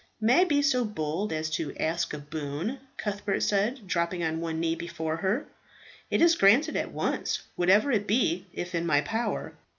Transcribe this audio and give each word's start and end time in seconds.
"May 0.19 0.41
I 0.41 0.43
be 0.45 0.63
so 0.63 0.83
bold 0.83 1.31
as 1.31 1.47
to 1.51 1.75
ask 1.77 2.11
a 2.11 2.17
boon?" 2.17 2.79
Cuthbert 2.97 3.41
said, 3.43 3.85
dropping 3.85 4.23
on 4.23 4.41
one 4.41 4.59
knee 4.59 4.73
before 4.73 5.17
her. 5.17 5.45
"It 6.09 6.23
is 6.23 6.33
granted 6.35 6.75
at 6.75 6.91
once, 6.91 7.43
whatever 7.55 7.91
it 7.91 8.07
be, 8.07 8.47
if 8.51 8.73
in 8.73 8.87
my 8.87 9.01
power." 9.01 9.53